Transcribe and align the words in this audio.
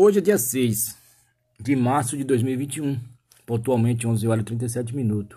Hoje 0.00 0.20
é 0.20 0.22
dia 0.22 0.38
6 0.38 0.96
de 1.58 1.74
março 1.74 2.16
de 2.16 2.22
2021, 2.22 3.00
pontualmente 3.44 4.06
11 4.06 4.28
horas 4.28 4.42
e 4.42 4.44
37 4.44 4.94
minutos. 4.94 5.36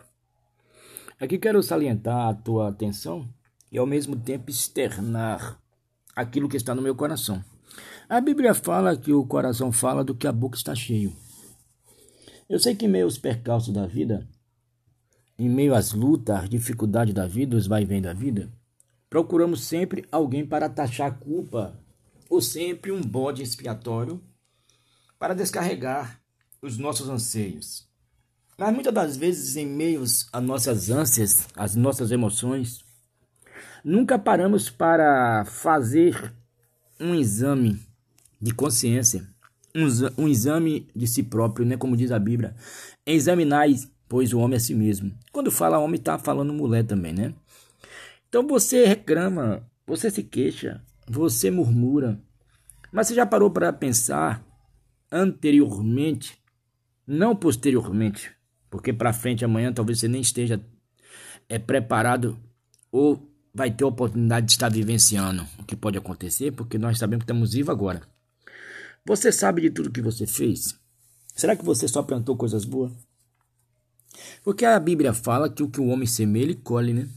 Aqui 1.19 1.39
quero 1.39 1.63
salientar 1.63 2.27
a 2.29 2.33
tua 2.35 2.69
atenção 2.69 3.27
e 3.71 3.79
ao 3.79 3.87
mesmo 3.87 4.15
tempo 4.15 4.51
externar 4.51 5.59
aquilo 6.15 6.47
que 6.47 6.57
está 6.57 6.75
no 6.75 6.81
meu 6.83 6.93
coração. 6.93 7.43
A 8.07 8.21
Bíblia 8.21 8.53
fala 8.53 8.95
que 8.95 9.11
o 9.11 9.25
coração 9.25 9.71
fala 9.71 10.03
do 10.03 10.13
que 10.13 10.27
a 10.27 10.31
boca 10.31 10.55
está 10.55 10.75
cheio. 10.75 11.11
Eu 12.47 12.59
sei 12.59 12.75
que 12.75 12.85
em 12.85 12.89
meio 12.89 13.05
aos 13.05 13.17
percalços 13.17 13.73
da 13.73 13.87
vida, 13.87 14.29
em 15.39 15.49
meio 15.49 15.73
às 15.73 15.91
lutas, 15.91 16.43
às 16.43 16.47
dificuldades 16.47 17.15
da 17.15 17.25
vida, 17.25 17.57
os 17.57 17.65
vai 17.65 17.81
e 17.81 17.85
vem 17.85 17.99
da 17.99 18.13
vida, 18.13 18.47
procuramos 19.09 19.63
sempre 19.63 20.05
alguém 20.11 20.45
para 20.45 20.69
taxar 20.69 21.07
a 21.07 21.15
culpa 21.15 21.75
ou 22.29 22.39
sempre 22.39 22.91
um 22.91 23.01
bode 23.01 23.41
expiatório 23.41 24.21
para 25.21 25.35
descarregar 25.35 26.19
os 26.63 26.79
nossos 26.79 27.07
anseios. 27.07 27.87
Mas 28.57 28.73
muitas 28.73 28.91
das 28.91 29.15
vezes, 29.15 29.55
em 29.55 29.67
meio 29.67 30.01
às 30.01 30.43
nossas 30.43 30.89
ânsias, 30.89 31.47
às 31.55 31.75
nossas 31.75 32.11
emoções, 32.11 32.83
nunca 33.85 34.17
paramos 34.17 34.71
para 34.71 35.45
fazer 35.45 36.33
um 36.99 37.13
exame 37.13 37.79
de 38.41 38.51
consciência, 38.51 39.23
um, 40.17 40.27
exame 40.27 40.89
de 40.95 41.05
si 41.05 41.21
próprio, 41.21 41.67
né? 41.67 41.77
como 41.77 41.95
diz 41.95 42.11
a 42.11 42.17
Bíblia. 42.17 42.55
Examinais, 43.05 43.87
pois, 44.09 44.33
o 44.33 44.39
homem 44.39 44.57
a 44.57 44.59
si 44.59 44.73
mesmo. 44.73 45.15
Quando 45.31 45.51
fala 45.51 45.77
homem, 45.77 45.99
está 45.99 46.17
falando 46.17 46.51
mulher 46.51 46.83
também, 46.83 47.13
né? 47.13 47.31
Então 48.27 48.47
você 48.47 48.85
reclama, 48.85 49.63
você 49.85 50.09
se 50.09 50.23
queixa, 50.23 50.81
você 51.07 51.51
murmura. 51.51 52.19
Mas 52.91 53.07
você 53.07 53.13
já 53.13 53.25
parou 53.25 53.51
para 53.51 53.71
pensar 53.71 54.50
anteriormente, 55.11 56.41
não 57.05 57.35
posteriormente, 57.35 58.31
porque 58.69 58.93
para 58.93 59.11
frente 59.11 59.43
amanhã 59.43 59.73
talvez 59.73 59.99
você 59.99 60.07
nem 60.07 60.21
esteja 60.21 60.63
é, 61.49 61.59
preparado 61.59 62.39
ou 62.91 63.29
vai 63.53 63.69
ter 63.69 63.83
a 63.83 63.87
oportunidade 63.87 64.45
de 64.45 64.51
estar 64.53 64.71
vivenciando 64.71 65.45
o 65.59 65.63
que 65.63 65.75
pode 65.75 65.97
acontecer, 65.97 66.51
porque 66.51 66.77
nós 66.77 66.97
sabemos 66.97 67.23
que 67.23 67.31
estamos 67.31 67.53
vivos 67.53 67.69
agora. 67.69 68.01
Você 69.05 69.31
sabe 69.31 69.61
de 69.61 69.71
tudo 69.71 69.91
que 69.91 70.01
você 70.01 70.25
fez? 70.25 70.79
Será 71.35 71.55
que 71.55 71.65
você 71.65 71.87
só 71.87 72.03
plantou 72.03 72.37
coisas 72.37 72.63
boas? 72.63 72.91
Porque 74.43 74.63
a 74.63 74.79
Bíblia 74.79 75.13
fala 75.13 75.49
que 75.49 75.63
o 75.63 75.69
que 75.69 75.81
o 75.81 75.87
homem 75.87 76.07
semeia, 76.07 76.43
ele 76.43 76.55
colhe, 76.55 76.93
né? 76.93 77.09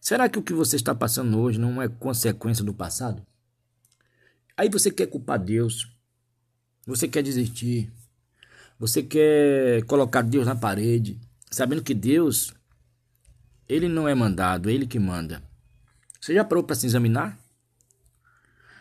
Será 0.00 0.28
que 0.28 0.38
o 0.38 0.42
que 0.42 0.52
você 0.52 0.76
está 0.76 0.94
passando 0.94 1.38
hoje 1.38 1.58
não 1.58 1.80
é 1.82 1.88
consequência 1.88 2.64
do 2.64 2.74
passado? 2.74 3.26
Aí 4.56 4.68
você 4.68 4.90
quer 4.90 5.06
culpar 5.06 5.38
Deus, 5.38 5.88
você 6.88 7.06
quer 7.06 7.22
desistir. 7.22 7.92
Você 8.78 9.02
quer 9.02 9.82
colocar 9.84 10.22
Deus 10.22 10.46
na 10.46 10.56
parede, 10.56 11.20
sabendo 11.50 11.82
que 11.82 11.92
Deus, 11.92 12.54
Ele 13.68 13.88
não 13.88 14.08
é 14.08 14.14
mandado, 14.14 14.70
é 14.70 14.72
Ele 14.72 14.86
que 14.86 14.98
manda. 14.98 15.42
Você 16.18 16.32
já 16.32 16.44
parou 16.44 16.64
para 16.64 16.76
se 16.76 16.86
examinar? 16.86 17.38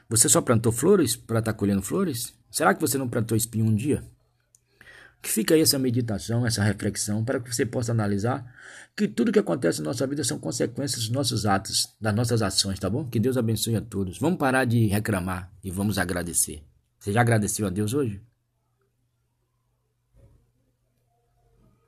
Você 0.08 0.30
só 0.30 0.40
plantou 0.40 0.72
flores 0.72 1.18
para 1.18 1.40
estar 1.40 1.52
tá 1.52 1.58
colhendo 1.58 1.82
flores? 1.82 2.34
Será 2.50 2.74
que 2.74 2.80
você 2.80 2.98
não 2.98 3.10
plantou 3.10 3.36
espinho 3.36 3.66
um 3.66 3.76
dia? 3.76 4.02
Que 5.22 5.30
fica 5.30 5.56
aí 5.56 5.62
essa 5.62 5.78
meditação, 5.78 6.46
essa 6.46 6.64
reflexão, 6.64 7.26
para 7.26 7.42
que 7.42 7.54
você 7.54 7.66
possa 7.66 7.92
analisar 7.92 8.46
que 8.96 9.08
tudo 9.08 9.34
que 9.34 9.40
acontece 9.40 9.80
na 9.82 9.90
nossa 9.90 10.08
vida 10.08 10.24
são 10.24 10.40
consequências 10.40 11.02
dos 11.02 11.10
nossos 11.10 11.46
atos, 11.46 11.94
das 12.00 12.16
nossas 12.16 12.42
ações, 12.42 12.80
tá 12.80 12.90
bom? 12.90 13.04
Que 13.06 13.20
Deus 13.20 13.36
abençoe 13.36 13.76
a 13.76 13.82
todos. 13.82 14.18
Vamos 14.18 14.40
parar 14.40 14.64
de 14.64 14.86
reclamar 14.86 15.52
e 15.62 15.70
vamos 15.70 15.98
agradecer. 15.98 16.67
Você 17.08 17.14
já 17.14 17.22
agradeceu 17.22 17.66
a 17.66 17.70
Deus 17.70 17.94
hoje? 17.94 18.22